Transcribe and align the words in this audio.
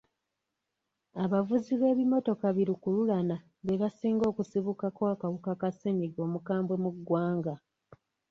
Abavuzi 1.23 1.73
b'ebimmotoka 1.77 2.47
bi 2.55 2.63
lukululana 2.69 3.35
be 3.65 3.73
basinga 3.81 4.23
okusibukako 4.31 5.01
akawuka 5.13 5.51
ka 5.61 5.69
ssenyiga 5.73 6.19
omukambwe 6.27 6.75
mu 6.83 6.89
ggwanga. 6.95 7.53